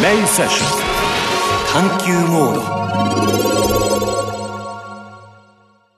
[0.02, 2.61] メインセッション探求モード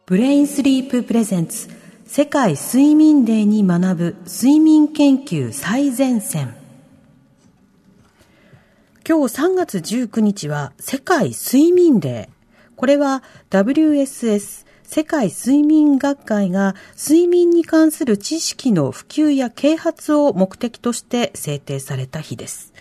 [0.05, 1.69] ブレインスリーププレゼンツ、
[2.05, 6.53] 世界睡眠デーに学ぶ睡眠研究最前線。
[9.07, 12.75] 今日3月19日は世界睡眠デー。
[12.75, 14.64] これは WSS
[14.95, 22.71] 世界睡眠学会が睡眠に関する知識の普及や啓発を目的として制定された日です。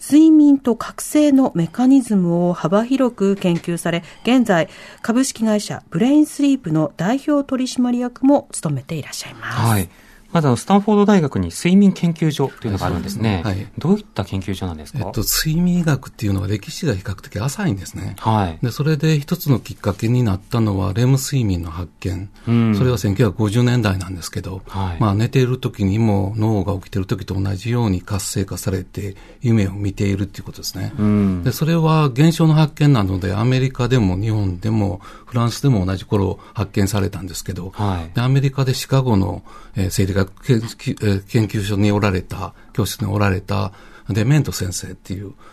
[0.04, 4.68] 睡眠と覚醒のメカニズムを幅広く研究され、現在、
[5.02, 9.58] 株式会社ブレインスリープの代表取締役も務めていらっしゃいます。
[9.60, 9.88] はい。
[10.34, 13.42] まずあの、スタンフォード大学に睡眠研究所というのがあるんですね。
[13.44, 18.16] はいどういった研究所なんですか、えっと、睡眠医学っていうのは歴史が比較的浅いんですね。
[18.20, 18.60] はい。
[18.62, 22.30] で、それで一つのきっかけになったのは、レム睡眠の発見。
[22.48, 30.94] うんそれは1950年代なんですけど、はいまあ寝ている時にも脳が起きている時と同じように活性化されて夢を見ているっていうことですね。
[30.98, 31.44] うん。
[31.44, 35.02] で、それは現象の発見なので、アメリカでも日本でも
[35.34, 38.14] フランスでも同じ頃発見されたんですけど、はい。
[38.14, 39.42] でアメリカでシカゴの、
[39.76, 43.72] えー生理学研究,、えー研究所におられた、教室におられた
[44.10, 45.53] デメント先生っていう、えー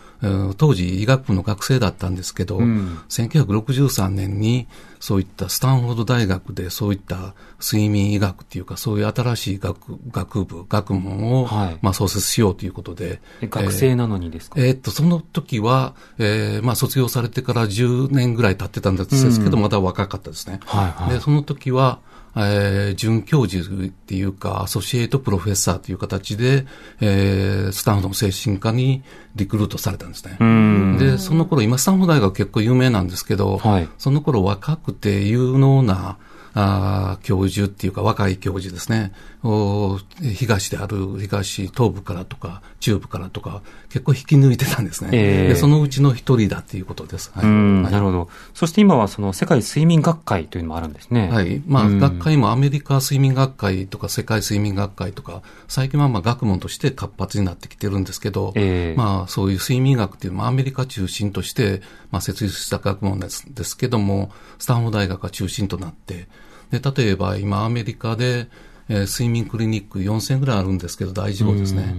[0.57, 2.99] 当時医学部の学生だったんですけど、ん。
[3.09, 4.67] 1963年に
[4.99, 11.79] そういったスタンフォード大学でそういった睡眠医学っていうかそういう新しい学学部、学問を、はい。
[11.81, 20.59] まあ創設しようということで、え学生なのにですか、えーっと、その時は、えーまあ、卒業されてから10年ぐらい経ってたんですけど、まだ若かったですね。
[20.65, 21.13] はいはい。
[21.13, 21.99] で、その時は、
[22.35, 26.65] えー准教授っていうか、アソシエイトプロフェッサーという形で、
[27.01, 29.03] えースタンフォードの精神科に
[29.35, 30.37] リクルートされたんですね。
[30.43, 36.17] んで、その頃、今スタンフォード大学結構有名なんですけど、はいその頃若くて有能な、
[36.53, 39.13] あー教授っていうか若い教授ですね。
[39.43, 45.09] お東である、東、東部からとか、中部からとか、結構引き抜いてたんですね。
[45.13, 47.31] ええでそのうちの一人だっていうことです。
[47.33, 47.45] はい。
[47.45, 48.29] なるほど。
[48.53, 51.29] そして今はその世界睡眠学会というのもあるんですね。
[51.29, 51.61] はい。
[51.67, 61.81] まあ、うん学会もアメリカ睡眠学会とか世界睡眠学会とか、最近はまあ学問として活発になってきてるんですけど、ええまあ、そういう睡眠学っていうのはアメリカ中心として、
[62.11, 66.27] まあ、設立した学問ですですけども、スタンフォード大学が中心となって、
[66.71, 68.47] で、例えば今アメリカで、
[68.91, 71.95] えー睡眠クリニック4000ぐらいあるんですけど、大事号ですね。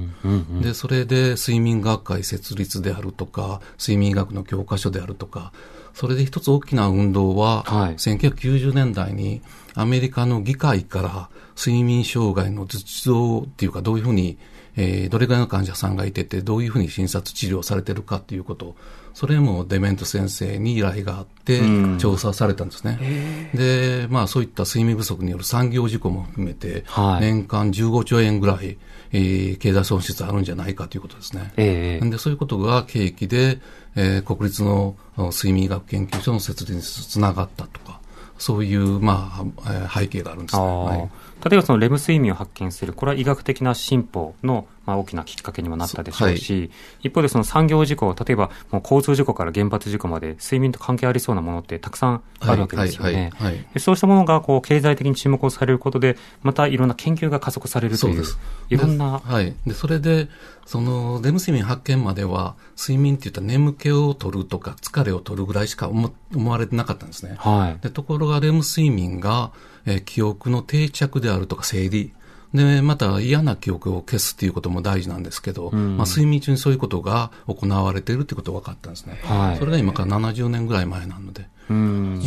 [0.60, 5.52] で、それで睡眠学会設立であるとか、睡眠医学の教科書であるとか、
[5.94, 9.40] それで一つ大きな運動は、はい1990年代に
[9.74, 14.36] アメリカの議会から睡眠障害の実像っていうかどういうふうに、
[14.76, 18.74] えー、どれぐらいの患者さんがいてて、どういうふうに診察治療されてるかっていうこと
[19.14, 21.60] それもデメント先生に依頼があって、
[21.98, 23.50] 調査されたんですね。
[23.54, 26.84] で、まあそういった睡眠不足による産業事故も含めて、
[27.20, 28.78] 年間15兆円ぐらい、
[29.12, 31.52] えー、経済損失あるんじゃないかということですね。
[31.56, 33.60] えー、でそういうことが契機で、
[33.96, 38.00] えー、国立の睡眠医学研究所の設立につながったとか、
[38.42, 40.62] そういう、まあ、背景があるんですね。
[40.62, 46.70] はい例えばそのレム睡眠を発見する、これは医学的な進歩のまあ大きなきっかけにもなったでしょうし、はい、
[47.04, 53.30] 一方でその産業事故、例えばもう交通事故から原発事故まで睡眠と関係ありそうなものってたくさんあるわけですよね。
[53.78, 58.24] そうしたものがこう経済的に注目をされることで、またいろんな研究が加速されるという、
[58.70, 59.20] いろんな。
[59.20, 59.54] はい。
[59.66, 60.28] で、それで、
[60.66, 67.36] そのレム睡眠発見までは、睡眠って言ったら眠気を取るとか疲れを取るぐらいしか思思われてなかったんですね。
[67.38, 67.82] はい。
[67.82, 69.52] で、ところがレム睡眠が、
[69.86, 72.12] えー、記憶の定着であるとか整理、
[72.54, 79.20] で、また嫌な記憶を消すっていうことも大事なんですけど、うん、まあ、睡眠中にそういうことが行われているってことが分かったんですね。
[79.22, 81.31] はい、それが今から70年ぐらい前なの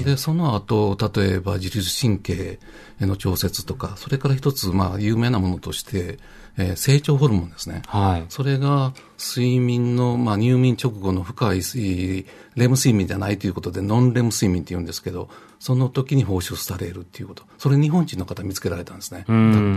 [0.03, 0.17] で。
[0.17, 2.59] その後、例えば自律神経
[2.99, 6.19] の調節とか、それから一つ、まあ、有名なものとして、
[6.57, 7.81] えー、成長ホルモンですね。
[7.87, 8.25] はい。
[8.29, 11.61] それが睡眠の、まあ、入眠直後の深い
[12.55, 15.29] レム睡眠じゃないということで、ノンレム睡眠って言うんですけど、
[15.59, 17.43] その時に放出されるっていうこと。
[17.57, 19.25] それ日本人の方見つけられたんですね。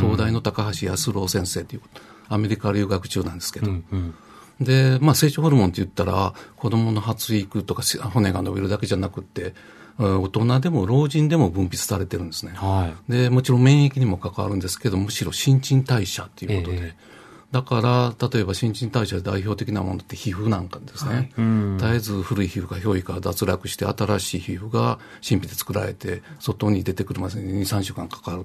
[0.01, 1.83] 東大の高橋康郎先生っていう
[2.29, 3.67] アメリカ留学中なんですけど。
[3.67, 4.15] うんうん
[4.61, 9.55] で、まあ、成長ホルモンって言ったら、子供の発育とか骨が伸びるだけじゃなくて、
[9.99, 12.53] 大人でも老人でも分泌されてるんですね。
[12.55, 17.19] はい、で、もちろん免疫にも関わるんですけど、むしろ新陳代謝っていうことで、えー
[17.51, 21.33] だから、例えば新陳代謝で代表的なものって皮膚なんかですね。
[21.35, 28.45] はい、絶えず古い皮膚が表皮から脱落して、新しい皮膚が神秘で作られて、外に出てくるまでに2、3週間かかる。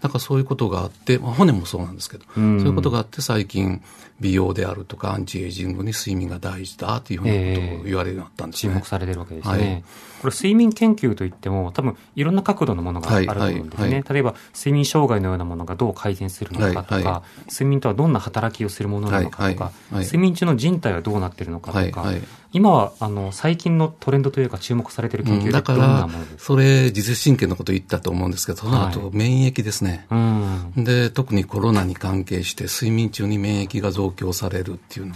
[0.00, 3.82] だからそういうことがあって、まあ、骨もそうなんですけど、そういうことがあって最近
[4.20, 9.52] 美容であるとかアンチエイジングに睡眠が大事だというふうなことを言われるようになったんですね、えー、注目されてるわけですね。
[9.52, 9.84] はい。
[10.20, 13.92] これ睡眠研究といっても多分いろんな角度のものがあると思うんですね、はい。
[13.92, 22.12] はい、例えば睡眠障害のようなものがどう改善するのかとか、睡眠とはどんな働きをするものなのかとか、睡眠中の人体はどうなっているのかとか、
[22.52, 35.14] 今はあの最近のトレンドというか注目されている研究ってどんなものですか、うん、それ自律神経のこと言ったと思うんですけどその後、免疫ですね、うん、で特にコロナに関係して睡眠中に免疫が増強されるっていうの。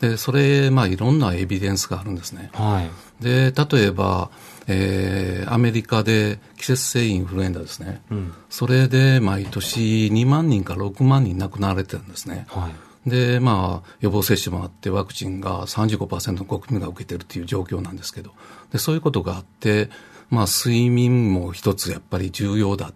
[0.00, 2.82] でそれまあいろんなエビデンスがあるんですね、は
[3.20, 4.30] い、で例えば
[4.66, 12.46] えー、アメリカで季節性インフルエンザですね、うん、それで毎年2万人から6万人亡くなられてるんですね。
[12.48, 12.70] は
[13.06, 18.32] い、で、まあ、予防接種もあって、ワクチンが35%の国民が受けてるっていう状況なんですけど、
[18.72, 19.90] でそういうことがあって、
[20.30, 22.92] まあ、睡眠も一つやっぱり重要だ。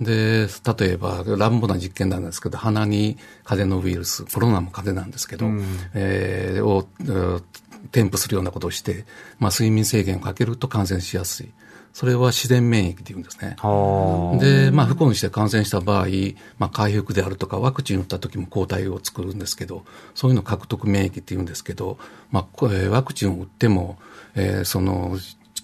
[0.00, 0.46] で、
[0.78, 5.64] 例えば乱暴な実験なんですけど、鼻に風邪のウイルス、コロナも風邪なんですけど、うん、
[5.94, 6.86] えー、を
[7.92, 9.06] 添付するようなことをして、
[9.38, 11.52] まあ、睡眠制限をかけると感染しやすい。
[11.96, 13.56] それは自然免疫っていうんですね。
[14.38, 16.06] で、まあ、不幸にして感染した場合、
[16.58, 21.96] まあ、回復であるとか、ワクチン打った時も抗体を作るんですけど、そういうのを獲得免疫っていうんですけど、
[22.30, 23.96] まあ、ワクチンを打っても、
[24.34, 25.16] えー、その、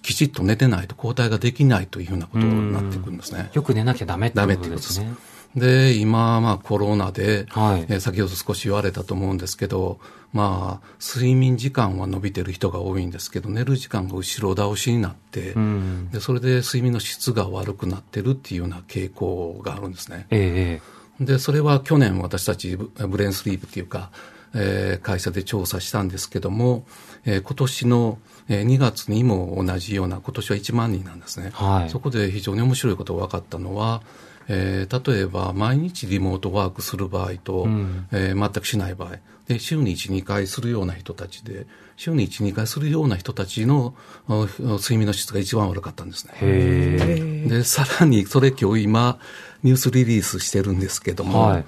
[0.02, 3.50] きちっと寝てないと抗体ができないというふうなことになってくるんですね。
[3.52, 5.14] よく寝なきゃダメってことですね。
[5.56, 10.00] で、今、まあコロナで、はい、えー、先ほど少し言われたと思うんですけど、
[10.32, 20.26] まあ、睡眠時間は伸びてる人が多いんですけど、寝る時間が後ろ倒しになって、うん、でそれで睡眠の質が悪くなってるっていうような傾向があるんですね。
[20.30, 24.10] えー、で、それは去年私たちブレインスリープっていうか、
[24.54, 26.86] えー、会社で調査したんですけども、
[27.26, 31.50] えー、今年の2月にも同じような、今年は1万人なんですね。
[31.52, 34.02] はい、そこで非常に面白いことが分かったのは、
[34.48, 39.18] えー、例えば毎日リモートワークする場合と、うん、えー、全くしない場合。
[39.46, 43.94] で週に1、2回するような人たちで週に1、2回するような人たちの
[44.28, 47.48] 睡眠の質が一番悪かったんですね。
[47.48, 49.18] でさらにそれ今日今
[49.62, 51.64] ニュースリリースしてるんですけども、はい、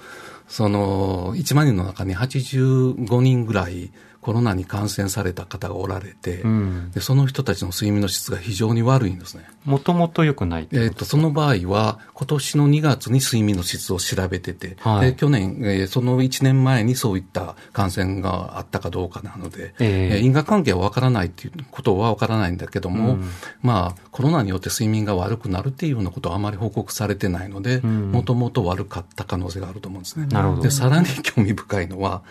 [0.48, 3.90] その1万人の中に85人ぐらい
[4.24, 9.44] コロナに感染された方がおられて、うん、でその人たちの睡眠の質が非常に悪いんですね。
[9.66, 23.28] もともと良くないえっ、と、その場合は、今年の2月に睡眠の質を調べてて、はい、で去年、えー、その1年前にそういった感染があったかどうかなので、えー、因果関係はわからないっていうことはわからないんだけども、うん、
[23.60, 30.26] まあ、コロナによって睡眠が悪くなるっていうようなことはあまり報告されてないので、もともと悪かった可能性があると思うんですね。
[30.28, 30.62] なるほど。
[30.62, 32.22] で、さらに興味深いのは、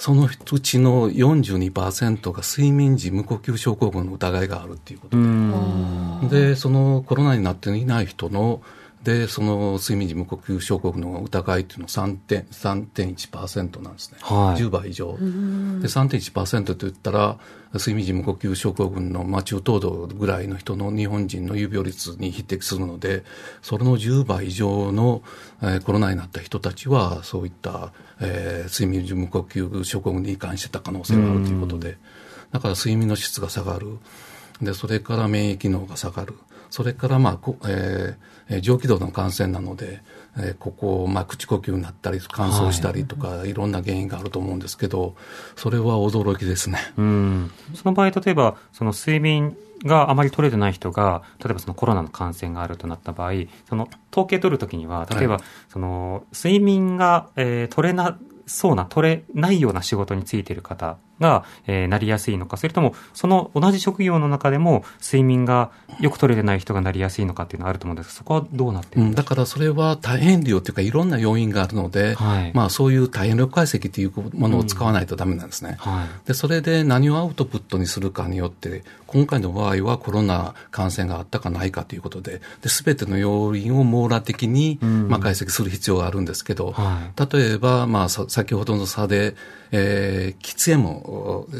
[0.00, 8.62] そのうちの42%が睡眠時無呼吸症候群の疑いがあるっていうことで、で、そのコロナになっていない人の
[9.04, 14.18] で、その睡眠時無呼吸症候群の疑いっていうのは 3.1%, 3.1%なんですね。
[14.22, 15.18] はい10倍以上。
[15.18, 17.38] で、3.1%といったら、
[17.74, 23.22] 睡眠時無呼吸症候群の、まあ、中等度ぐらいの人の日本人の有病率に匹敵するので、
[23.62, 25.22] それの10倍以上の、
[25.62, 31.98] えーコロナになった人たちは、そういった、えー睡眠時無呼吸症候群に罹患してた可能性があるということで、
[32.50, 33.98] だから睡眠の質が下がる。
[34.60, 36.34] で、それから免疫機能が下がる。
[36.70, 40.02] それから、まあ、えー上気道の感染なので、
[40.36, 45.14] えーここ、まあ、口呼吸になったり、乾燥したりとか、い、ろんな原因があると思うんですけど、
[45.56, 46.78] それは驚きですね。
[46.96, 47.50] うん。
[47.74, 53.32] その場合、例えば、その睡眠があまり取れてない人が、例えばそのコロナの感染があるとなった場合、
[53.68, 55.42] その統計取るときには、例えば、はい。
[55.68, 72.52] その睡眠が、えー取れなそうな、取れないような仕事についている方が、えーなりやすいのか、それとも、その同じ職業の中でも、睡眠がよく取れてない人がなりやすいのかっていうのはあると思うんですが、そこはどうなってうん、るんですか、だからそれは大変量というか、いろんな要因があるので、はい。
[72.54, 75.76] まあ、そういう大変量解析というものを使わないとダメなんですね。
[75.78, 76.28] はい。
[76.28, 89.34] で、それで何をアウトプットにするかによって、今回の場合はコロナ感染があったかないかということで、で、すべての要因を網羅的に、まあ、解析する必要があるんですけど、は例えば、まあ、さ先ほどの差で、
[89.72, 91.09] えー、喫煙も、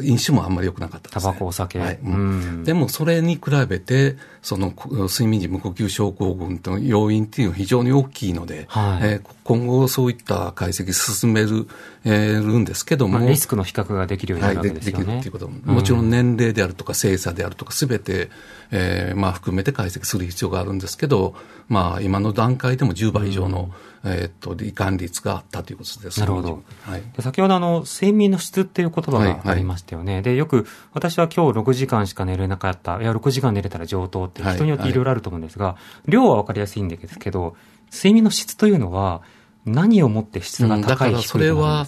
[0.03, 1.21] 飲酒もあんまり良くなかったです、ね。
[1.23, 1.79] タバコお酒。
[1.79, 1.99] はい。
[2.03, 2.61] ううん。
[2.61, 8.99] んでも、それに比べて、その、こ睡眠時無呼吸症候群との要因っていうのは非常に大きいので、はい。
[9.03, 11.67] えー今後そういった解析進める、
[12.05, 15.19] えーるんですけども、まあ、リスクの比較ができるようになはい、るわでできるけですよね。
[15.19, 18.29] っていうことも、もちろん年齢であるとか、性差であるとか、すべて、
[18.71, 21.35] えーまあ、含めて解析する必要があるんですけど、
[21.67, 23.71] まあ、今の段階でも10倍以上の、
[24.03, 26.19] えーっと、罹患率があったということです。
[26.19, 26.63] なるほど。
[26.83, 27.03] はい。
[27.15, 30.21] で先ほどあの、睡眠の質っていう言葉はいはいがありましたよね。
[30.21, 35.75] で、よく、私は今日6時間しか寝れなかった、いや、6時間寝れたら上等ってはい人によっていろいろあると思うんですが、
[36.07, 37.55] 量は分かりやすいんですけど、
[37.91, 39.21] 睡眠の質というのは、
[39.65, 41.87] 何をもって質が高い、からそれは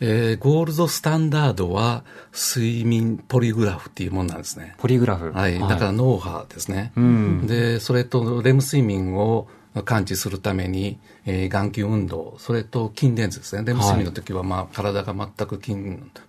[0.00, 2.02] えーゴールドスタンダードは
[2.32, 4.74] 睡眠ポリグラフっていうものなんですね。
[4.78, 5.30] ポリグラフ。
[5.32, 5.60] はい。
[5.60, 6.92] だから脳波ですね。
[6.96, 9.46] うんで、それとレム睡眠を
[9.80, 13.64] 感知するために、えー眼球運動、それと筋電図ですね。
[13.64, 15.74] レム睡眠の時は、まあ、体が全く筋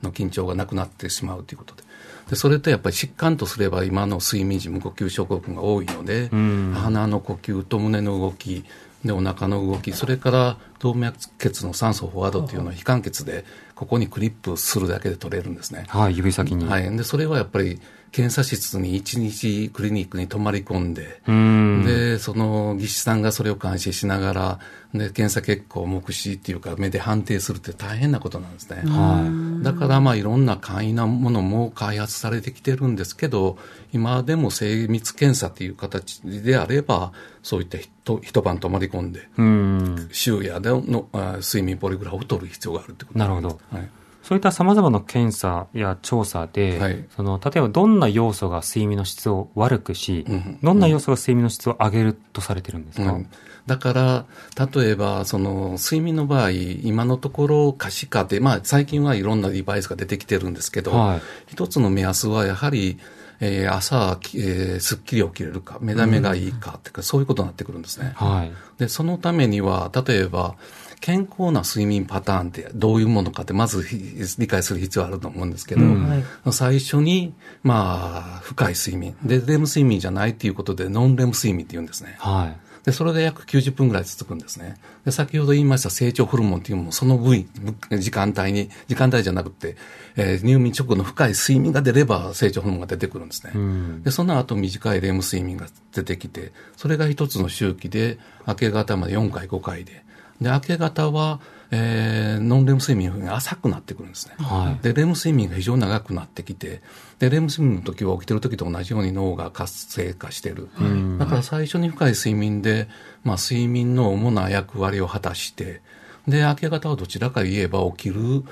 [0.02, 1.84] の緊張がなくなってしまうということで。
[2.30, 8.64] で、それとやっぱり疾患とすれば今の睡眠時無呼吸症候群が多いので、ん鼻の呼吸と胸の動き、
[9.04, 13.44] で、お腹の動き、それから動脈血の酸素フォワードというのは非完結で、
[13.76, 15.86] ここにクリップするだけで取れるんですね。
[15.90, 16.66] はい、指先に。
[16.66, 16.96] はい。
[16.96, 17.82] で、それはやっぱり
[18.14, 21.84] 検査室に1日クリニックに泊まり込んで、うん。
[21.84, 24.60] で、その技師さんがそれを監視しながら、
[24.94, 28.84] で、検査結果を目視っていうか目で判定するって大変なことなんですね。
[28.86, 29.64] はい。
[29.64, 33.58] だからまあいろんな簡易なものも開発されてきてるんですけど、
[33.92, 37.90] 今でも精密検査っていう形であれば、そういった一
[38.22, 40.10] 一晩泊まり込んで、うん。
[40.12, 43.60] 昼夜でのあ睡眠ポリグラフを取る必要があるってことなるほど。
[43.72, 43.90] はい。
[44.24, 47.06] そういった様々な検査や調査で、はい。
[47.16, 53.28] その、例えばどんな要素が睡眠の質を悪くし、うんどんな要素が睡眠の質を上げるとされてるんですか、うん、
[53.68, 54.26] だから、
[54.74, 61.22] 例えば、その、睡眠の場合、今のところ可視化で、まあ、最近はいろんなデバイスが出てきてるんですけど、はい。
[61.48, 63.00] 一つの目安はやはり、
[63.42, 68.14] えー朝、えーすっきり起きれるか、目覚めがいいかっていうか、そういうことになってくるんですね。
[68.16, 68.52] はい。
[68.78, 70.56] で、そのためには、例えば、
[71.04, 79.14] 健康な睡眠パターンってどういうものかって、まずひ理解する必要あると思うんですけど、うんはい最初に、まあ、深い睡眠。
[79.22, 82.16] で、レム睡眠じゃないっていうことで、ノンレム睡眠って言うんですね。
[82.20, 82.86] はい。
[82.86, 84.78] で、それで約90分ぐらい続くんですね。
[85.04, 87.48] で、先ほど言いました成長ホルモンっていうのも、その部位、
[87.90, 89.76] ぶ時間帯に、時間帯じゃなくて、
[90.16, 93.52] えー入眠直後の深い睡眠が出れば成長ホルモンが出てくるんですね。
[93.54, 94.04] うん。
[94.04, 100.04] で、その後短いレム睡眠が出てきて、それが一つの周期で、明け方まで4回、5回で。
[100.42, 101.40] で、明け方は、
[101.72, 104.36] えーノンレム睡眠が浅くなってくるんですね。
[104.38, 104.84] はい。
[104.84, 106.82] で、レム睡眠が非常に長くなってきて、
[107.20, 110.70] で、レム睡眠の時は起きてる時と同じように脳が活性化してる。
[111.18, 112.88] だから最初に深い睡眠で、
[113.24, 115.82] まあ睡眠の主な役割を果たして、
[116.28, 118.44] で、明け方はどちらか言えば起きる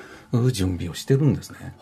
[0.52, 1.74] 準備をしてるんですね。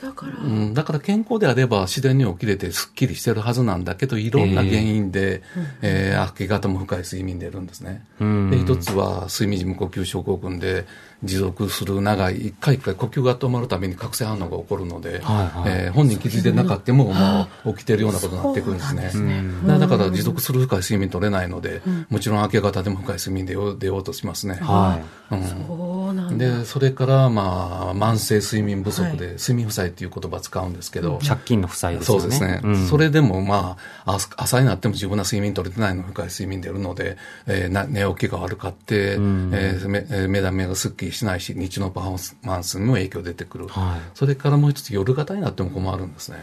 [0.00, 0.32] だから。
[0.42, 5.42] うん、だから健康であれば自然に起きれてすっきりしてるはずなんだけど、いろんな原因で、
[5.82, 8.04] えー明け方も深い睡眠出るんですね。
[8.20, 10.86] うんで、一つは睡眠時無呼吸症候群で
[11.24, 15.72] 持続する長い、一回一回呼吸が止まるために覚醒反応が起こるので、はいはい。
[15.84, 19.42] えー本人気づいてなかったも、もう起きてるようなことになってくるんですね。
[19.66, 24.54] だだから持続する深い睡眠取れないので、もちろん明け方でも深い睡眠出よう出ようとしますね。
[24.60, 25.34] はい。
[25.34, 25.44] うん。
[25.44, 32.20] そうなんで、それから、まあ、慢性睡眠不足で、睡眠負債っていう言葉使うんですけど、借金の負債ですよね。
[32.22, 32.60] そうですね。
[32.62, 32.86] うん。
[32.86, 43.68] それでも、まあ、朝朝になっても自分は睡眠取れてないの深い睡眠出るので、えーな寝起きが悪かって、えー目えー目覚めがすっきりしないし、日中のパフォーマンスにも影響出てくる。
[43.68, 46.38] はいそれからもう一つ夜型になっても困るんですね。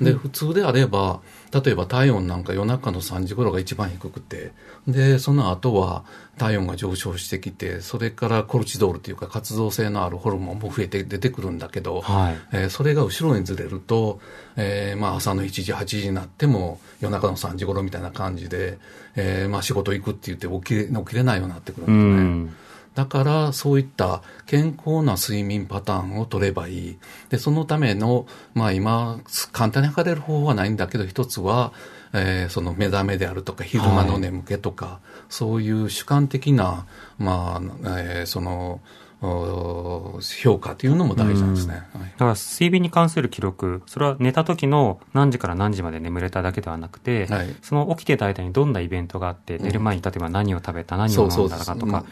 [0.00, 1.20] で、普通であれば、
[1.52, 4.52] 例えば体温なんか夜中の3時頃が一番低くて、
[4.86, 6.04] で、その後は
[6.38, 14.20] 体温が上昇してきて、それからコルチドールというか活動性のあるホルモンも増えて出てくるんだけど、はいえーそれが後ろにずれると、
[14.56, 18.78] えーまあ朝の7時、8時になっても夜中の3時頃みたいな感じで、
[19.14, 22.66] えーまあ仕事行くって言って起きれ起きれないようになってくるんうですね。
[22.96, 23.02] ん。
[23.02, 26.98] だから、そういった健康な睡眠パターンを取ればいい。
[27.28, 29.20] で、そのための、まあ今、
[29.52, 31.72] 簡単に測れる方法はないんだけど、一つは、
[32.12, 36.86] えーその目覚めであるとか、昼間の眠気とか、そういう主観的な、
[37.18, 38.80] まあ、えーその、お
[39.20, 41.74] 評価というのも大事なんですね。
[41.74, 47.54] はいだから睡眠に関する記録、それは寝た時の何時から何時まで眠れただけではなくて、はい。
[47.60, 52.04] その起きてた間にどんなイベントがあって、寝る前に例えば何を食べた、何を飲んだかとか。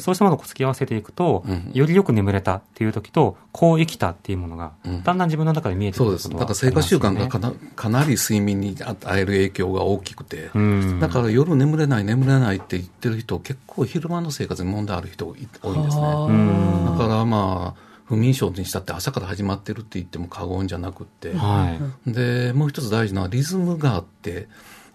[0.00, 5.02] そうしたものを付き合わせていくと、うんよりよく眠れたっていう時と、こう生きたっていうものが、うん。
[5.04, 6.28] だんだん自分の中で見えてくそうです。
[6.28, 10.98] だから生活習慣がかなかなり睡眠に与える影響が大きくて、うん。
[10.98, 16.02] だから夜眠れない、眠れないって言ってる人、結構昼間の生活に問題ある人い多いんですね。
[16.04, 22.12] うんだからまあ、不眠症にしたって朝から始まってるって言っても過言じゃなくって、はい。
[22.12, 24.48] で、もう一つ大事なのはリズムがあって、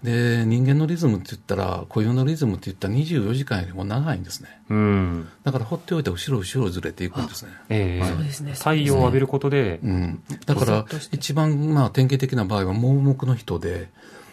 [0.04, 4.50] で、人間のリズムって言ったら、固有のリズムって言ったら24時間よりも長いんですね。
[4.70, 5.28] うん。
[5.44, 7.52] だから放っておいて後ろ後ろずれていくんですね。
[7.70, 13.90] ええそうですね太陽を浴びることで、うん、だから、一番、まあ、典型的な場合は盲目の人で、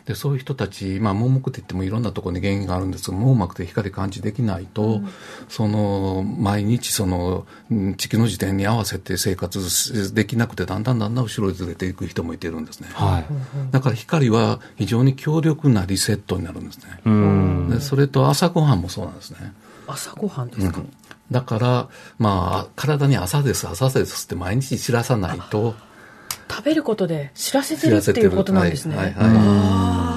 [0.06, 5.00] で、そういう人たち、まあ、盲目って言ってもいろんなところに原因があるんですが、網膜で光感知できないと、
[5.48, 12.88] その、毎日、その、うん地球の時点に合わせて生活しできなくて、だんだんだんだん後ろにずれていく人もいてるんですね。
[12.92, 13.24] はい。
[13.70, 17.00] だから光は非常に強力なリセットになるんですね。
[17.04, 17.70] うん。
[17.70, 19.52] でそれと朝ごはんもそうなんですね。
[19.86, 20.82] 朝ごはんですか、
[21.30, 25.74] だから、まあ、体に朝です、朝ですって毎日知らさないと、
[26.50, 28.96] 食べることで知らせてるっていうことなんですね。
[28.96, 30.14] はいはいあ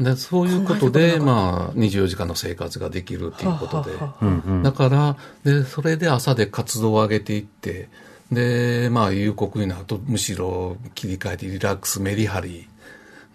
[0.00, 3.94] でそういうことで、まあ、24時間の生活ができるということで。
[3.96, 7.88] はははだからで、それで朝で活動を上げていって、
[8.30, 12.68] で、まあ、夕刻になると、むしろ切り替えてリラックス、メリハリ。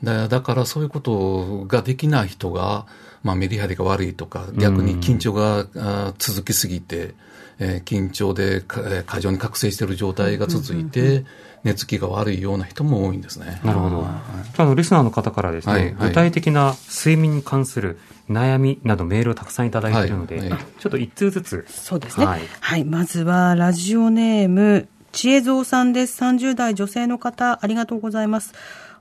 [0.03, 2.86] だだから、そういうことができない人が、
[3.23, 7.13] まあ、メリハリが悪いとか、逆に緊張があー続きすぎて、
[7.60, 11.25] えー緊張で過剰に覚醒している状態が続いて、
[11.63, 13.62] 寝つきが悪いような人も多いんですね。
[13.63, 14.06] なるほど。
[14.06, 21.65] あの、リスナーの方からですね、はいはい具体的な睡眠に関する悩みなどメールをたくさんいただいているので、はいはいちょっと一通ずつ。
[21.67, 22.26] そうですね。
[22.26, 22.86] ははいい。
[22.86, 26.22] まずは、ラジオネーム、知恵蔵さんです。
[26.22, 28.54] 30代女性の方、ありがとうございます。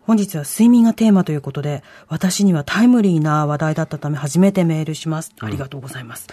[0.07, 5.33] 本日は睡眠がテーマということで、私にはタイムリーな話題だったため初めてメールします。
[5.40, 6.29] ありがとうございます。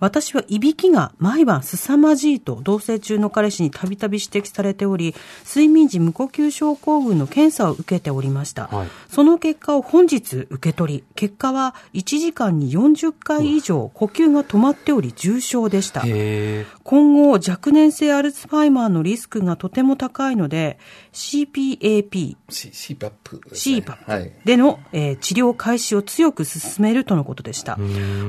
[0.00, 5.14] 私はいびきが毎晩凄まじいと同棲中の彼氏にたびたび指摘されており、
[5.46, 8.66] 睡眠時無呼吸症候群の検査を受けておりました。
[8.66, 16.02] はいその結果を本日受け取り、結果は1時間に40回以上呼吸が止まっており重症でした。
[16.06, 20.78] へ今後、若年性アルツハイマーのリスクがとても高いので、
[21.12, 23.54] CPAP、CPAP
[24.22, 24.40] で。
[24.44, 27.78] での、えー治療開始を強く進めるとのことでした。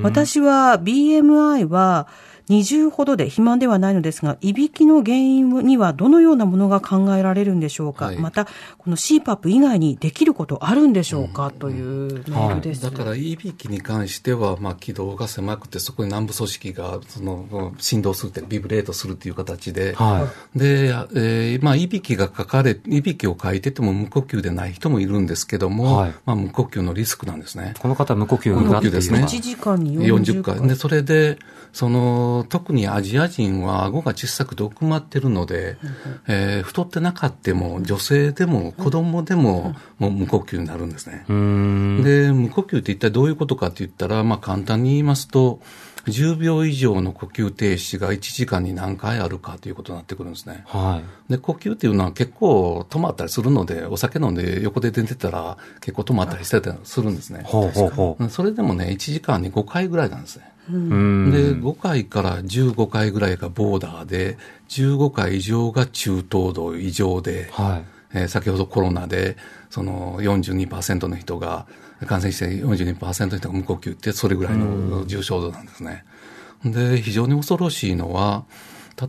[0.03, 2.08] 私は BMI は
[2.51, 8.17] 20ほどで肥満ではないのですが、いびきの原因にはどのようなものが考えられるんでしょうか、はい。
[8.17, 8.45] また、
[8.77, 12.83] この CPAP 以外にできることあるんでしょうか、というメールです。
[12.83, 26.13] だから、いびきに関しては、まあ、気道が狭くて、そこに南部組織が、その、振動するって、ビブレートするっていう形で、はで、えーまあ、いびきが書かれ、いびきを書いてても無呼吸でない人もいるんですけども、はい。
[26.25, 27.75] まあ、無呼吸のリスクなんですね。
[27.79, 29.19] この方は無呼吸だっていう無呼吸ですね。
[29.19, 30.59] のは1時間に40 40回。
[30.59, 30.67] 回。
[30.67, 31.37] で、それで、
[31.73, 35.77] その、特にアジア人は顎が小さくて奥まってるので、
[36.27, 41.25] えー太ってなかっても、女性でも子供でも、もう無呼吸になるんですね。
[41.27, 45.60] で、無呼吸って一体どういうことかって言ったら、まあ簡単に言いますと、
[46.06, 50.63] 10秒以上の呼吸停止が1時間に何回あるかということになってくるんですね。
[50.65, 51.32] はい。
[51.32, 57.43] で、呼吸っていうのは結構止まったりするので、お酒飲んで横で出てたら結構止まったりしてたりするんですね。
[57.45, 60.50] ほうほうほそれでもね、1時間に5回ぐらいなんですね。
[60.69, 64.38] で、5回から15回ぐらいがボーダーで、
[64.69, 67.86] 15回以上が中等度異常で、はい。
[68.13, 69.38] えー先ほどコロナで、
[69.69, 71.65] その42%の人が、
[72.06, 76.04] 感染して42%の人が無呼吸って、それぐらいの重症度なんですね。
[76.65, 78.45] で、非常に恐ろしいのは、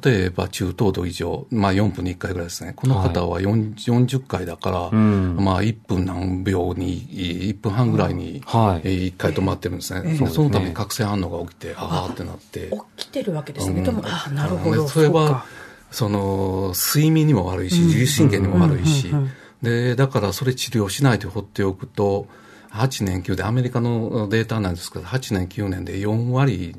[0.03, 2.73] 例えば中等度以上、まあ4分に1回ぐらいですね。
[2.75, 5.37] この方は4 40回だから、ん。
[5.37, 9.09] まあ1分何秒に、1分半ぐらいにはい。
[9.09, 10.01] 1回止まってるんですね。
[10.01, 10.31] そうですね。
[10.31, 12.71] そのために覚醒反応が起きて、ああってなって。
[12.97, 13.79] 起きてるわけですね。
[13.79, 13.85] うん。
[13.85, 14.83] でも、あなるほど。
[14.83, 15.45] でそれは
[15.93, 19.15] その、睡眠にも悪いし、自律神経にも悪いし、
[19.63, 22.27] で、だからそれ治療しないで放っておくと、
[22.71, 26.75] 8年9で、アメリカのデータなんですけど、8年9年で4割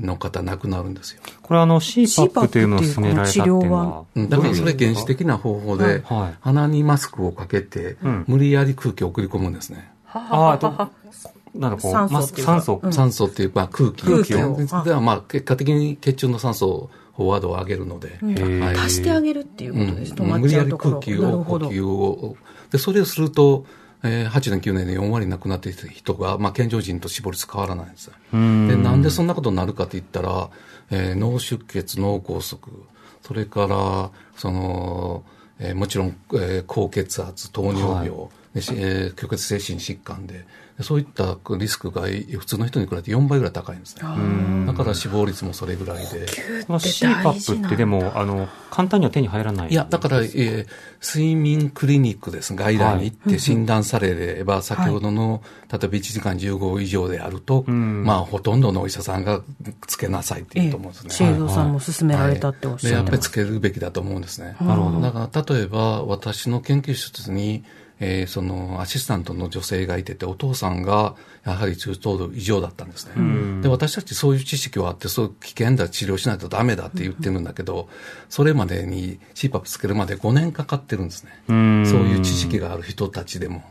[0.00, 1.22] の方亡くなるんですよ。
[1.42, 4.28] これはあの CPAP というのを勧められたっていうのは、うん。
[4.28, 6.36] だからそれ原始的な方法で、はい。
[6.40, 8.24] 鼻にマスクをかけて、ん。
[8.28, 9.90] 無理やり空気を送り込むんですね。
[10.12, 10.90] ああ、と、
[11.54, 12.52] なんかこう、酸素マスっていうか。
[12.52, 12.80] 酸素。
[12.82, 12.92] うん。
[12.92, 14.04] 酸素っていう、まあ、空気。
[14.04, 14.56] 空気を。
[14.56, 18.60] でではまあ、結果的に血中の酸素飽和度を上げるので、ー。
[18.60, 18.76] はい。
[18.76, 20.14] 足してあげるっていうことです。
[20.14, 20.72] 止まっ無理やり。
[20.72, 21.56] 空気を、呼。
[21.56, 22.36] 吸を、
[22.70, 23.64] で、それをすると、
[24.04, 28.12] えー8年、9年で4割亡くなっていた人が、まあ、健常人と死亡率変わらないんですよ。
[28.32, 30.50] うんで、なんでそんなことになるかって言ったら、
[30.90, 32.58] えー脳出血、脳梗塞、
[33.22, 35.24] それから、その、
[35.58, 40.44] えーもちろん、えー高血圧、糖尿病、でしえー虚血性心疾患で、で
[40.82, 44.02] そういったリスクがい普通の人に比べて4倍ぐらい高いんですね。
[44.66, 46.26] だから死亡率もそれぐらいで。
[46.66, 49.70] この大事なんだ CPAP ってでも、あの、簡単には手に入らない。
[49.70, 50.66] いや、だから、えー
[51.00, 52.54] 睡眠クリニックです。
[52.54, 59.40] 外来に行って診断されれば、先ほどの、例えば1時間15以上であると、んまあ、ほとんどのお医者さんが
[59.86, 61.10] つけなさいって言うと思うんですね。
[61.10, 63.02] シェイドさんも勧められたっておっしゃっます。
[63.02, 64.56] ってぱりつけるべきだと思うんですね。
[64.60, 65.00] なるほど。
[65.00, 67.64] だから、例えば、私の研究室に、
[68.00, 73.62] えーその、アシスタントの女性がいてて、お父さんが、やはり中等度以上だったんですね。
[73.62, 77.88] で、私たちそういう知識はあって、そういう危険だ、治療しないとダメだって言ってるんだけど、
[78.28, 81.54] それまでに CPAP つけるまで5年かかってるんですね。
[81.54, 83.62] んそういう知識がある人たちでも。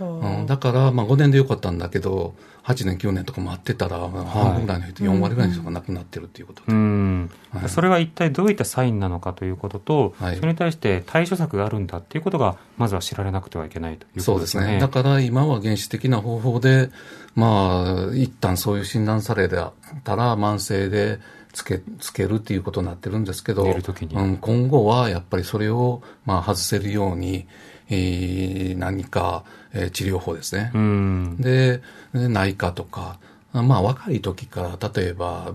[0.00, 2.34] うん、だから、まあ5年でよかったんだけど、
[2.68, 6.72] 8年、9年とか待ってたら、半分ぐらいの人、4割ぐらいの人が亡くなってるっていうことで。
[6.72, 7.30] うん。
[7.66, 14.24] それは一体どういったサインなのかということと、はいそれに対して対処策があるんだっていうことが、まずは知られなくてはいけないということでよね。
[14.24, 14.78] そうですすね。
[14.78, 16.90] だから今は原始的な方法で、
[17.34, 19.72] まあ、一旦そういう診断された
[20.04, 21.20] ら慢性で
[21.54, 27.46] つけ、つけるっていうことになってるんですけど、うん、今後はやっぱりそれを、まあ、外せるように、
[27.88, 30.70] えー何か、えー治療法ですね。
[30.74, 31.36] うん。
[31.38, 31.80] で、
[32.14, 33.18] で内科とか、
[33.52, 35.52] まあ若い時から、例えば、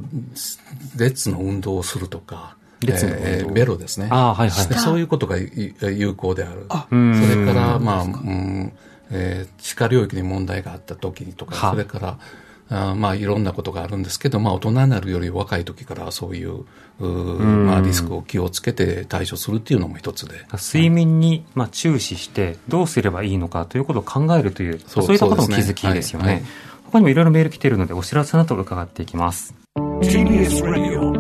[0.96, 4.08] 列の運動をするとか、えーベロですね。
[4.10, 6.68] ああはいはいでそういうことがい有効である。
[6.92, 8.74] うんそれから、まあ、うん、
[9.12, 12.18] えー歯科領域に問題があった時にとか、はそれから、
[12.70, 16.66] あーまあ、いろんなことがあるんですけど、まあ、大人になるより若い時からそういう、
[17.00, 20.36] うーまあ、リスクを気をつけて対処するっていうのも一つで。
[20.54, 26.26] 睡眠に、まあ、注視して、どうすればいいのかということを考えるという、そうそういったことも気づきですよね。
[26.26, 26.44] はいはい
[26.94, 29.56] 他にもいろいろメール来ているので、お知らせの後伺っていきます。
[29.76, 31.12] TBS Radio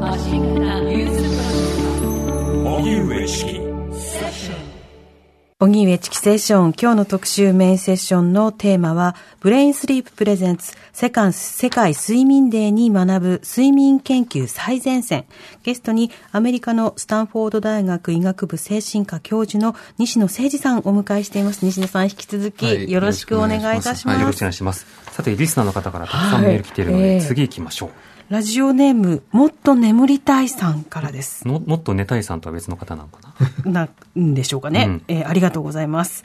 [5.63, 15.23] 荻上チキセッション、今日の特集メインセッションのテーマは、ブレインスリーププレゼンツ世界世界睡眠デーに学ぶ睡眠研究最前線。
[15.63, 21.63] ゲストにアメリカのスタンフォード大学医学部精神科教授の西野誠二さんをお迎えしています。
[21.63, 24.19] 西野さん引き続きはいよろしくお願いいたします。
[24.19, 25.13] よろしくお願いしますよろしくお願いします。
[25.13, 28.12] さて、リスナーの方からたくさんメール来ているので、はいええ次行きましょう。
[28.33, 31.47] ラジオネーム、もっと眠りたいさんからです。
[31.47, 33.19] のもっと寝たいさんとは別の方なのか
[33.63, 33.71] な？
[33.71, 35.03] なんでしょうかね、うん。
[35.07, 36.23] えーありがとうございます、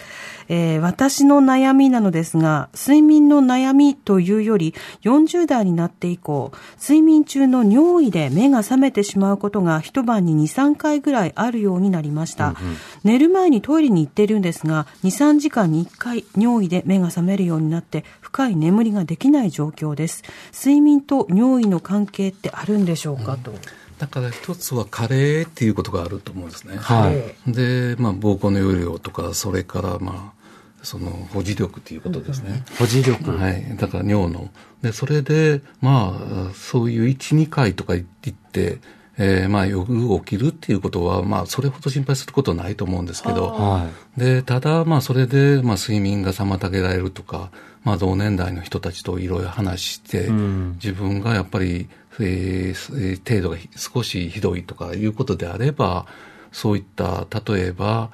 [0.48, 12.54] えー私の悩みなのですが、睡眠の悩みというより、40代になって以降、睡眠中の尿意で目が覚めてしまうことが一晩に2、3回ぐらいあるようになりました。
[13.04, 18.06] 寝る前にトイレに行っているんですが、2、3時間に1回尿意で目が覚めるようになって、
[18.38, 20.22] 深い眠りができない状況です。
[20.55, 23.37] 睡眠と尿意の関係ってあるんでしょうか？
[23.37, 23.53] と。
[23.98, 26.77] だから一つは加齢っていうことがあると思うんですね。
[26.77, 27.51] はい。
[27.51, 32.62] で、まあ、膀胱の容量とか、それから、まあ、その保持力っていうことですね。
[32.79, 33.37] 保持力。
[33.37, 33.77] はい。
[33.77, 34.53] だから尿の。
[34.83, 38.79] で、それで、まあ、そういう1、2回とか言って、
[39.20, 39.85] えーまあ、夜
[40.20, 47.50] 起きるっていうことは、まあ、それほど心配することはないと思うんですけど、はで、ただ、まあ、それで、まあ、睡眠が妨げられるとか、
[47.83, 50.72] まあ、同年代の人たちといろいろ話して、ん。
[50.74, 51.88] 自分がやっぱり、
[52.20, 56.07] えーえー程度がひ少しひどいとかいうことであれば、
[56.52, 58.11] そういった、例えば、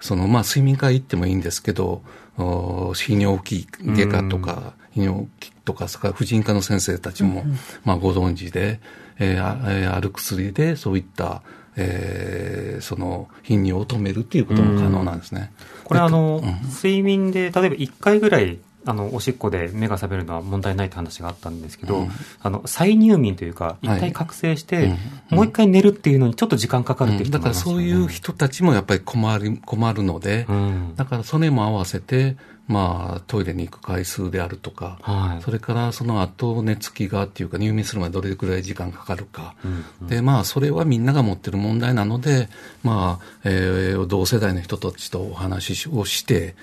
[0.00, 2.02] その、まあ、睡眠会行ってもいいんですけど、
[2.36, 7.44] お泌尿器外科とか、泌尿器とか、それから婦人科の先生たちも、
[7.84, 11.42] まあ、ご存知で、えーあえーある薬で、そういった、
[11.76, 15.52] えーその、頻尿を止めるっていうことも可能なんですね。
[15.84, 15.84] い。
[15.84, 16.42] これあの、
[16.74, 22.06] 睡眠で、例えば1回ぐらい、あのおしっこで目が覚めるのは問題ないって話があったんですけど、
[22.40, 24.94] あの再入眠というか、一回覚醒して、
[25.28, 30.94] もう一回寝るっていうのにちょっと時間かかるっていう人だからそういう人たちもやっぱり困る困るので、うん。
[30.96, 32.36] だからそれも合わせて、
[32.68, 39.54] まあ、トイレに行く回数であるとか、はいそれからその後寝つきがっていうか入眠するまでどれくらい時間かかるか、
[40.02, 42.48] でまあそれはみんなが持ってる問題なので、
[42.82, 46.54] まあえー同世代の人たちとお話をして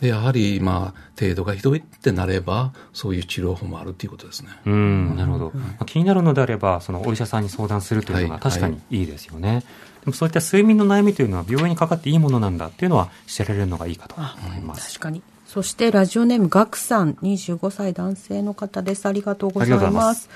[0.00, 4.50] でやはりまあ程度がひどいってなればそういう治療法もあるということですね。
[4.66, 5.52] うん、なるほど。
[5.54, 9.62] まあ気になるのであれば、そのお医者さんに相談するというのがはい確かにいいですよね。
[10.04, 14.98] でもそういった睡眠の悩みというのは病院にかかっていいものなんだっていうのは知られるのがいいかと思います。
[14.98, 15.22] 確かに。
[15.54, 19.06] そしてラジオネームガクさん、25歳男性の方です。
[19.06, 19.90] ありがとうござい。
[19.92, 20.28] ます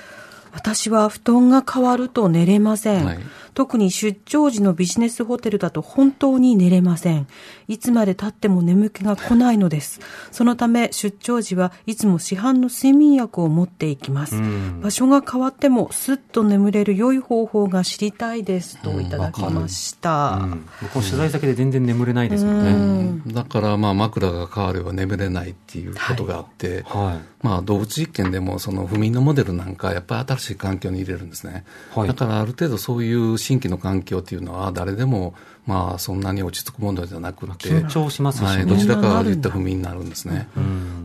[0.53, 3.05] 私は布団が変わると寝れません。
[3.05, 3.19] はい
[3.53, 7.27] 特に出張時のビジネスホテルだと本当に寝れません。
[7.69, 10.01] いつまで経っても眠気が来ないのです。
[10.31, 14.35] そのため出張時はいつも市販の睡眠薬を持っていきます。
[14.35, 20.39] ん場所が変わってもスッと眠れる良い方法が知りたいですといただきました。
[20.41, 23.33] うん、僕も取材先で全然眠れないですもんね。
[23.33, 27.39] だからまあ枕が変われば眠れないっていうことがあって、はい。
[27.41, 35.35] まあ、動物実験でもその不眠のモデルなんかやっぱり新しい環境に入れるんですね、はいだからある程度そういう新規の環境っていうのは誰でも
[35.69, 38.47] まあそんなに落ち着くものじゃなくて、緊張しますしね。
[38.47, 40.47] はい、どちらかが言った不眠になるんですね。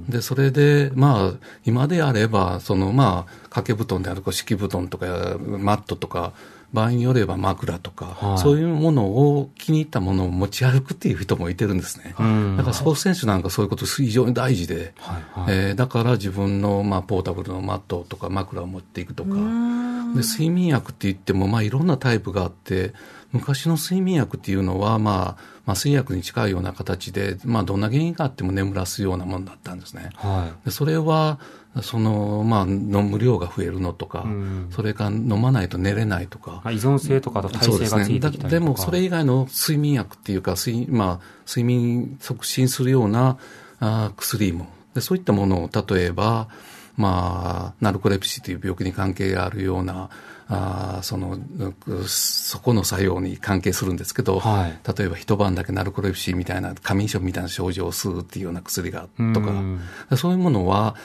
[0.09, 6.33] で、それで、まあ、今であれば、その、まあ、掛け布団であるとか、敷布団とか、マットとか、
[6.73, 12.15] 場合によれば枕とか、はいそういうものを、気に入ったものを持ち歩くっていう人もいてるんですね。
[12.21, 22.93] んだから、スポーツ選手なんかそういうこと非常に大事で、はいはいえーだから自分の、まあ、ポータブルのマットとか枕を持っていくとか、で睡眠薬って言っても、まあ、いろんなタイプがあって、
[23.35, 30.11] 昔の睡眠薬っていうのは、まあ、麻酔薬に近いような形で、まあ、どんな原因があっても眠らすようなものだったんですね。
[30.15, 30.65] はい。
[30.67, 31.41] でそれは、
[31.83, 38.45] その、まあ、飲む量が増えるのとか、んそれから飲まないと寝れないとか、まあ依存性とかと耐性がついてきたりとか。
[38.45, 43.39] だでもそれ以外の睡眠薬っていうか睡,、まあ、睡眠促進するような
[43.81, 46.49] あー薬もでそういったものを例えば、
[46.97, 50.11] まあ、ナルコレプシーという病気に関係があるような
[50.47, 51.39] あーその
[51.87, 59.81] うそこの作用に関係するんですけど、はい例えば一晩だけナルコレプシーみたいな過眠症みたいな症状を吸うっていうような薬がとかうん
[60.17, 60.97] そういうものは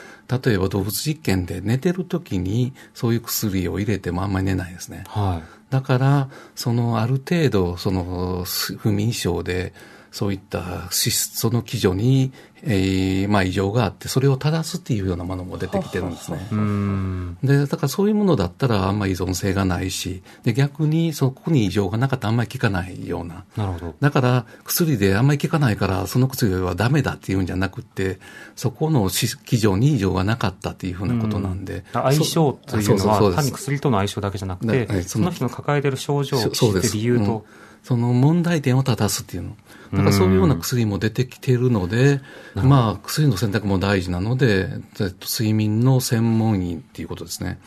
[0.44, 5.04] 例えば動物実験で寝てる時にそういう薬を入れてもあんまり寝ないですね。
[5.08, 5.60] はい。
[5.70, 9.72] だから、そのある程度、そのす不眠症で、
[10.10, 16.46] そういった資質その基準に、えーまあ異常があって、それを正すっていうようなものも出てきてるんですね。
[16.52, 17.38] うん。
[17.42, 23.44] で、だからそういうものだったらあんまり依存性がないし、で、逆にそこに異常がなかったらあんまり効かないような。
[23.56, 23.94] なるほど。
[24.00, 28.18] だから薬であんまり効かないから、その薬はダメだっていうんじゃなくて、
[28.56, 31.84] そこのし基準に異常がなかったっていうふうなことなんで。
[31.92, 37.26] 相性というのは単に薬との相性だけじゃなくて、その人の抱えている症状を知ってそうです理由と、う
[37.66, 39.56] んその問題点を正すっていうの。
[39.92, 42.20] だからそういうような薬も出てきているので、
[42.54, 44.68] まあ薬の選択も大事なので、
[45.00, 47.58] えっと睡眠の専門医っていうことですね。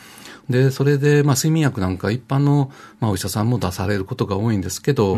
[0.50, 5.18] で、それで、まあ、睡眠薬なんか一般の、まあ、お医者さんも出されることが多いんですけど、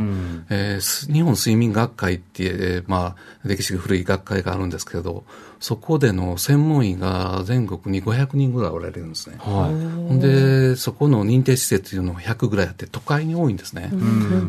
[0.49, 5.23] えーす日本睡眠学会って、えーまあ、歴史が古い学会があるんですけど、
[5.59, 9.37] そこでの専門医が全国に500人ぐらいおられるんですね。
[9.39, 9.71] は
[10.11, 10.19] い。
[10.19, 13.89] で、そこの認定施設というのは100ぐらいあって、都会に多いんですね。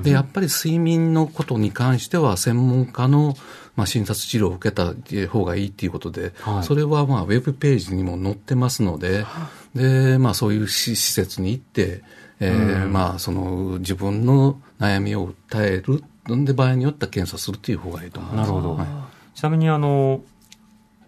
[0.02, 3.34] で、やっぱり睡眠のことに関しては、専門家の、
[3.76, 4.94] まあ、診察治療を受けた
[5.28, 9.24] 方がいいっていうことで、はいそれは、まあ、ウェブページにも載ってますので、
[9.76, 12.02] で、まあ、そういう施施設に行って、
[12.40, 16.02] えーまあ、その、自分の悩みを訴える、
[16.44, 18.50] で、場合によっては検査するっていう方がいいと思います。
[18.50, 18.76] なるほど。
[18.76, 18.86] はい。
[19.34, 20.22] ちなみにあの、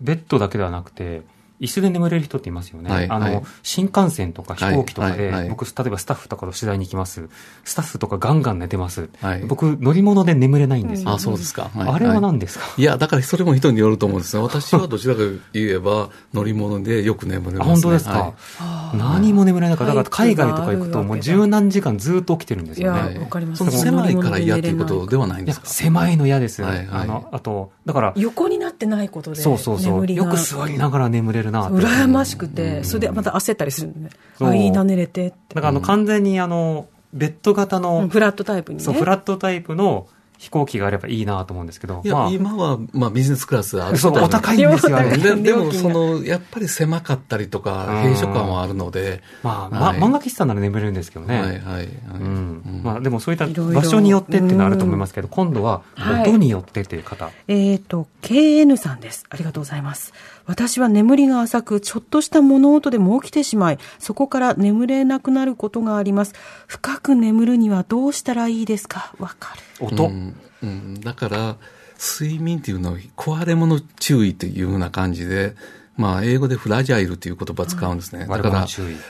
[0.00, 1.22] ベッドだけではなくて、
[1.60, 3.08] 椅子で眠れる人っていますよね。
[3.10, 7.28] あの、はいはい新幹線とか飛行機とかで、はいはいはい僕、例えばスタッフとかと取材に行きます。
[7.64, 9.08] スタッフとかガンガン寝てます。
[9.20, 11.10] はい僕、乗り物で眠れないんですよ。
[11.10, 11.70] あ、そうですか。
[11.74, 14.42] はいあれは何ですか、いや、だからそれも人によると思うんですね。
[14.42, 17.60] 私はどちらかと言えば乗り物でよく眠れます、ね。
[17.60, 18.10] あ本当ですか、
[18.58, 23.18] はい何も眠れないから、だから海外とか行くともう十何時間ずっと起きてるんですいや、よね。
[23.20, 23.58] わかります。
[23.58, 25.66] その狭いから嫌っていうことではないんですか？
[25.66, 26.62] 狭いの嫌です。
[26.62, 30.12] はいはいあの、あと、だから、横になってないことで、そうそうそう。
[30.12, 35.54] よく座りながら眠れるなって羨ましくて、それでまた焦ったりするんあ、いいな、寝れてって。
[35.54, 38.84] だからあの、完全にあの、ベッド型の、うんフラットタイプにね。
[38.84, 40.08] そう、フラットタイプの
[40.38, 45.16] 飛行機があればいいなと思うんですけど、いや、まあ、今は、まあ、ビジネスクラスあるそう、お高いんですよ、あれ。
[45.16, 51.40] 料金ででも、がその、やっぱり狭かったりとか、うん閉所感はあるので、まあ、はいま漫画喫茶なら眠れるんですけどね。
[51.40, 51.86] はいはいはい。
[51.86, 57.30] うんまあ、でもそういった場所によってっていうのはあると思いますけど、今度ははい音によってっていう方。
[57.48, 59.26] えっ、と、KN さんです。
[59.30, 60.12] ありがとうございます。
[60.48, 66.32] 私は眠りが浅く、ちょっとした物音でも起きてしまい、そこから眠れなくなることがあります。
[66.66, 69.14] 深く眠るにはどうしたらいいですか？
[69.18, 69.86] わかる。
[69.86, 71.56] 音、うんうん、だから、
[71.98, 75.54] 睡眠っていうのは壊れ物注意というような感じで、
[75.98, 78.24] まあ、英語でフラジャイルという言葉を使うんですね。
[78.24, 78.66] だ悪から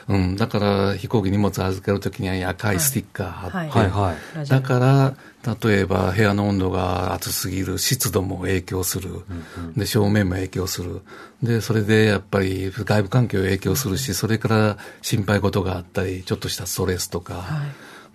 [0.08, 3.90] うん、だから飛行機荷物預けるときには赤いスティッカー貼って、はい。
[3.90, 4.48] はい。
[4.48, 5.14] だから、
[5.62, 9.10] 例えば部屋の温度が暑すぎる、湿度も影響する、
[9.76, 11.02] で、照明も影響する。
[11.42, 17.44] で、それでやっぱり外部環境影響するし、それから心配事があったり、ちょっとしたストレスとか、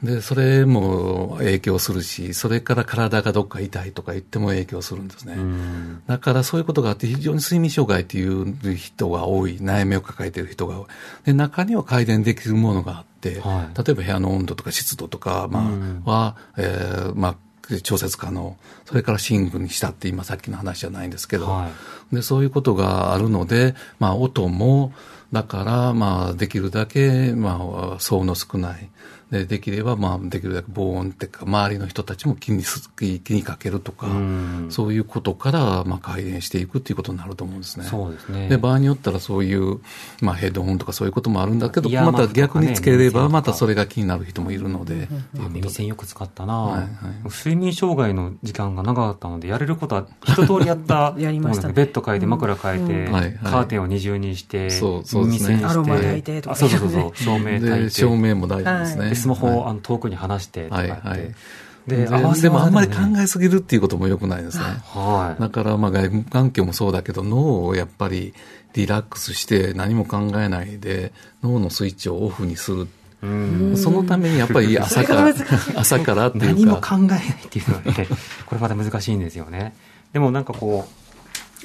[0.01, 5.37] で、それも影響するし、それから体がどっか痛いとか言っても影響するんですね。
[6.07, 10.85] だからそういうことがあって、非常に睡眠障害っていう人が多い、悩みを抱えている人が多い。
[11.25, 15.71] で、中には改善できるものがあって、はい例えば部屋の温度とか湿度とか、ま
[16.05, 17.35] あ、は、えーまあ、
[17.81, 18.57] 調節可能。
[18.85, 21.69] それから寝具にしたって今さっきの話じゃないんですけど、は
[22.11, 24.93] で、そういうことがあるので、まあ、音も、
[25.31, 27.59] だから、まあ、できるだけ、まあ、
[27.99, 28.89] 騒の少ない。
[29.33, 34.07] で、できれば、まあ、できるだけ防音っていうか、周りの人たちも気にす、気にかけるとか、
[34.69, 37.85] そういうことから、まあ、改善していくっていうことになると思うんですね。
[37.85, 38.47] そうですね。
[38.47, 39.79] で、場合によったらそういう、
[40.21, 46.89] まあ、ヘッドホンとかそういうこともあるんだけど、また逆につければ、またそれが気になる人もいるので、耳栓よく使ったな、はいはい。
[47.25, 55.55] 睡眠障害の時間が長かったので、やれることは一通りやった やりましたベッド変えて、枕変えて、カーテンを二重にして、そうそうですね。
[55.55, 56.53] 耳栓して、アロマ焚いてとか。
[56.53, 57.11] あそうそうそう。
[57.15, 59.15] 照明焚いで、て、照明も大事ですね。
[59.23, 61.35] でスマホを、はいあの遠くに離してとかやって、はいはい
[61.87, 64.63] で、で合わせでもあんまり考えすぎるっていうことも良くないですね。
[64.63, 65.41] はい。
[65.41, 68.33] だから、まあ、外部環境もそうだけど、脳をやっぱり
[68.73, 71.11] リラックスして何も考えないで、
[71.43, 72.87] 脳のスイッチをオフにする。
[73.77, 75.33] そのためにやっぱり 朝から、
[75.75, 78.07] 朝からっていうか、何も考えないっていうのはね、
[78.45, 79.73] これまた難しいんですよね。
[80.11, 81.02] でもなんかこう、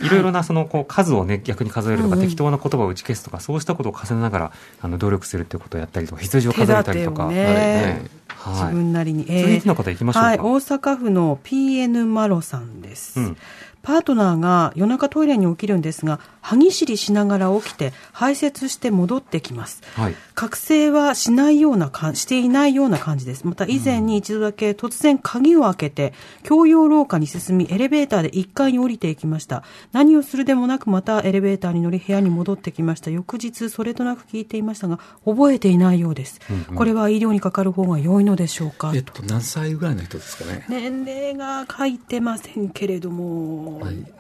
[0.02, 0.08] い。
[0.08, 7.28] ろいろなそのこう数をね、逆に数えるとか、適当な言葉を打ち消すとか、そうしたことを重ねながら、あの、努力するっていうことをやったりとか、羊を手数えたりとか。
[7.28, 8.64] ね、はい。
[8.64, 9.24] 自分なりに。
[9.24, 10.26] 続いての方行きましょうか？
[10.28, 13.20] はい、大阪府の PN マロさんです。
[13.20, 13.36] うん。
[13.80, 19.82] パートナーが夜中トイレに起きるんですが、歯ぎしりしながら起きて排泄して戻ってきます。
[19.94, 23.44] はい覚醒はしないようなかしていないような感じです。
[23.44, 29.64] また以前に一度だけ突然鍵を開けて、共用廊下に進み、エレベーターで1階に降りていきました。
[29.90, 33.10] 何をするでもなくまたエレベーターに乗り部屋に戻ってきました。
[33.10, 36.40] 翌日それとなく聞いていましたが、覚えていないようです。
[36.76, 40.64] これは医療にかかる方が良いのでしょうか、えっと、何歳ぐらいの人ですかね？
[40.68, 44.17] 年齢が書いてませんけれども、はい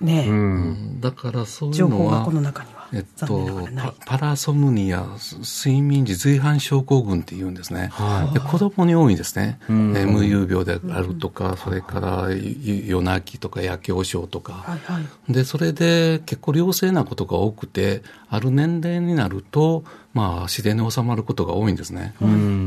[0.00, 0.26] ね。
[0.28, 1.00] うん。
[1.00, 3.68] だからそういうのは情報がこ、の中にはえっと。
[3.76, 5.06] パ、パラソムニア、
[5.42, 7.88] 睡眠時随伴症候群って言うんですね。
[7.92, 9.58] はいで子供に多いんですね。
[9.68, 14.52] 無遊病であるとか、それからい夜泣きとか夜狂症とか。
[14.52, 15.32] はいはい。
[15.32, 22.14] で、それで結構良性なことが多くて、ある年齢になると、まあ自然に収まることが多いんですね。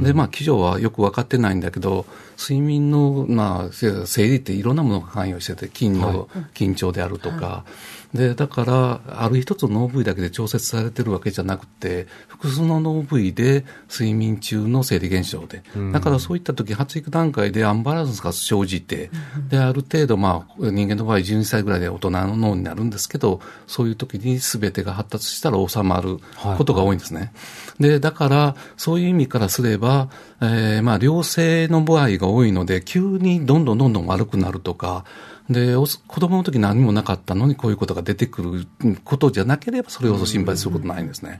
[0.03, 2.05] で、まあ基準はよく分かってないんだけど、
[2.37, 7.65] 睡眠の、まあ、せ生理っていろんなものが関与してて、筋の緊張であるとか、
[8.13, 15.61] で、だから、ある一つの脳部位だけで調節されてるわけじゃなくて、複数の脳部位で睡眠中の生理現象で、
[15.93, 19.11] だからそういった時、発育段階でアンバランスが生じて、
[19.49, 26.17] で、ある程度、まあ、人間の場合12歳ぐらいで大人の脳になるんですけど、そういう時に全てが発達したら収まる
[26.57, 27.31] ことが多いんですね。
[27.79, 30.09] で、だから、そういう意味からすれば、
[30.41, 35.05] えーまあ、良性の場合が多いので、急にどんどんどんどん悪くなるとか、
[35.49, 41.39] で、お子供の時何もなかったのにこういうことが出てくることじゃなければ、それほど心配することないんですね。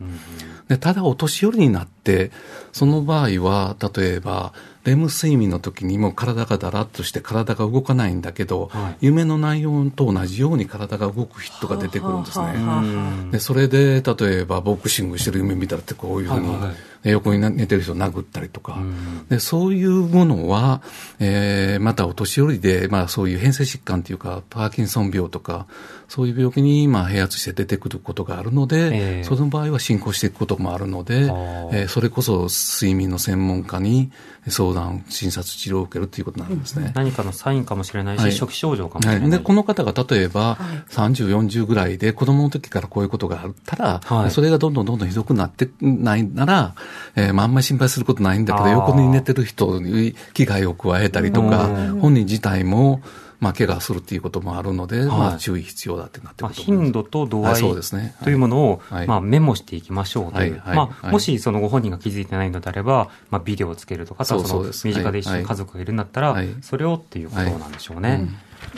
[0.68, 2.32] で、ただお年寄りになって、
[2.72, 4.54] その場合は、例えば、
[4.86, 8.98] レム睡眠の時にも体がだらっとして体が動かないんだけど、はい。
[9.08, 12.54] 夢の内容と同じように体が動く人が出てくるんですね。
[13.32, 16.56] で、それで、例えば、ボクシングしてる夢見たらってこういうふうに
[17.04, 18.78] 横に寝てる人を殴ったりとか、
[19.30, 20.82] で、そういうものは、
[21.20, 25.66] えーまたお年寄りで、まあそういう変性疾患というか、パーキンソン病とか、
[26.10, 29.24] そういう病気に、まあ、併発して出てくることがあるので、ええ。
[29.24, 34.12] その場合は進行していくこともあるので、ーえーそれこそ睡眠の専門家に
[34.74, 36.92] 相談、診察、治療を受けるということになるんですね。
[36.96, 38.32] 何かのサインかもしれないし、はい。
[38.32, 39.22] 初期症状かもしれない。
[39.22, 40.58] はい、でこの方が例えば、
[40.90, 44.32] 30、40ぐらいで子供の時からこういうことがあったら、はい。
[44.32, 46.76] それがどんどんどんどんひどくなってないなら、
[47.16, 53.02] えーまあ、あんまり心配することないんだけど、横に寝てる人に危害を加えたりとかうん、本人自体も、
[53.40, 56.86] まあ、怪我するっていうこともあるので、まあ、注意必要だってなってくまあ、ると思います。
[56.86, 58.16] 頻度と度合い、はいそうですね。
[58.24, 59.08] というものを、はい。
[59.08, 61.12] まあ、メモしていきましょうという、はいはいまあ、はい。
[61.14, 64.88] もしそのご本人が気づいてないのであれば、まあ、ビデオをつけるとか、そのそうそうです。
[64.88, 65.42] 身近で一緒はい。
[65.42, 66.50] に家族がいるんだったら、はい。
[66.62, 68.10] それをっていうことなんでしょうね。
[68.10, 68.20] はい。
[68.20, 68.36] うん。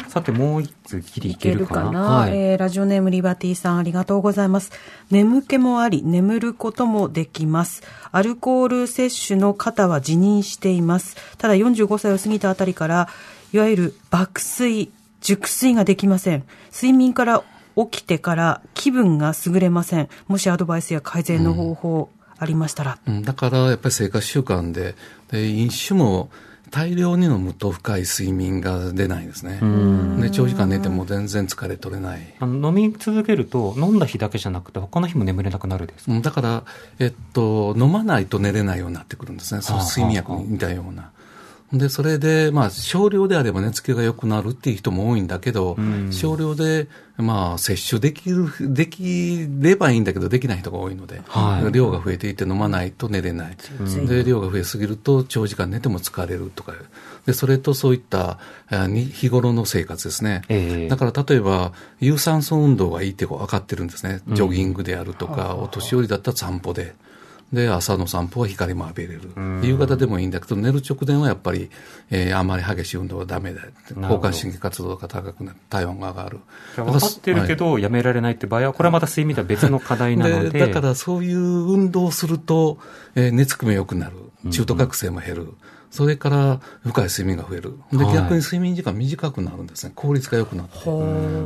[0.10, 1.84] さて、もう一つ、ギリいいけるかな？
[1.86, 2.38] かな、はい。
[2.38, 4.72] えーラジオネームリバティさんありがとうございます。
[5.10, 7.82] 眠気もあり、眠ることもできます。
[8.12, 11.16] アルコール摂取の方は辞任しています。
[11.40, 13.08] ただ45歳を過ぎたあたりから、
[13.54, 16.44] いわゆる爆睡、熟睡ができません。
[16.74, 17.44] 睡眠から
[17.76, 20.10] 起きてから気分が優れません。
[20.28, 22.98] もしアドバイスや改善の方法ありましたら。
[23.06, 24.96] うん、だからやっぱり生活習慣で、
[25.32, 26.30] で飲酒も
[26.72, 29.60] 大量に飲むと深い睡眠が出ないんですね。
[30.22, 32.34] で長時間寝ても全然疲れ取れない。
[32.40, 36.64] あの飲み続けると、飲んだ日だけじゃなくて、他の日も眠れなくなるですだから、
[37.00, 39.62] えっと、飲まないと寝れないようになってくるんですね。
[39.62, 41.12] そのはあ睡眠薬に似たような。
[41.74, 53.58] で、それで、まあ、少量であれば寝つきが良くなるっていう人も多いんだけど、ん少量で、まあ、摂取できる、できればいいんだけど、できない人が多いので、はい量が増えていて飲まないと寝れない。
[54.08, 56.74] で、量が増えすぎると長時間寝ても疲れるとか、
[57.26, 58.38] で、それとそういった、
[58.70, 60.42] 日頃の生活ですね。
[60.50, 64.22] ええだから例えば、有酸素運動がいいって分かってるんですね。
[64.28, 66.96] ジョギングであるとか、お年寄りだったら散歩で。
[67.54, 69.22] で、朝の散歩は光も浴びれる。
[69.62, 71.70] 夕方でもいいんだけど、寝る直前はやっぱり、
[72.10, 73.62] えーあまり激しい運動はダメだ。
[73.62, 76.40] なるほど交感神経活動が高くなって体温が上がる。
[76.76, 80.50] 分かってるけど、やめられないって場合は、これはまた睡眠とは別の課題なので。
[80.52, 82.78] でだからそういう運動をすると、
[83.16, 84.14] えー寝つきも良くなる。
[84.50, 85.54] 中途覚醒も減る。
[85.92, 87.78] それから深い睡眠が増える。
[87.92, 89.92] で、はい逆に睡眠時間短くなるんですね。
[89.94, 90.80] 効率が良くなって。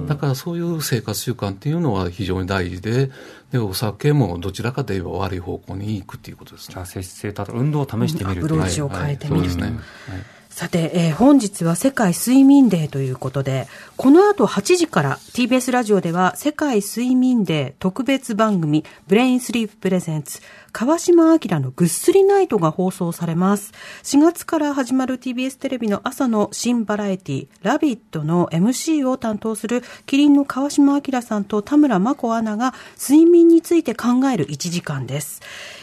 [0.08, 3.10] だからそういう生活習慣っていうのは非常に大事で、
[3.52, 6.84] で、お酒もどちらかといえば悪い方向に行くっていうことですねじゃ。
[6.84, 9.78] あ、節制と運動を試してみるアプローチを変えてみるはいそうですね。
[9.78, 10.26] はい
[10.56, 20.40] さて、えー本日は世界睡眠デーということで、この後8時から TBS ラジオでは世界睡眠デー特別番組ブレインスリーププレゼンツ
[20.72, 23.74] 川島明のぐっすりナイトが放送されます。
[24.04, 35.42] 4月から始まる TBS テレビの朝の新バラエティラビットの MC を担当するキリンの川島明さんと田村真子アナが睡眠について考える1時間です。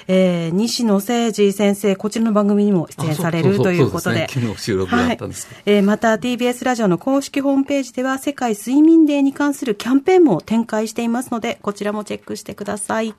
[0.08, 4.16] えー西野誠二先生、こちらの番組にも出演されるあそうそうということで。
[4.16, 13.14] そうですね昨日収録があったんですけどはいえーまた TBS ラジオの公式ホームページでは世界睡眠デーに関するキャンペーンも展開していますので、こちらもチェックしてください。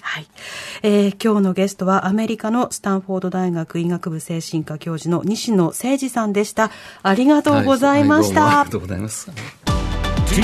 [0.00, 0.26] はい。
[0.82, 6.70] えー今日のゲストはアメリカのスタンフォード大学医学部精神科教授の西野誠二さんでした。
[7.02, 8.42] ありがとうございました。
[8.44, 9.30] はどうもありがとうございます。
[10.26, 10.42] TBS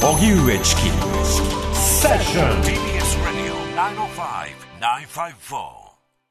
[0.00, 0.82] Radio 荻上チキ
[1.74, 2.91] セッション
[3.82, 5.81] 905 954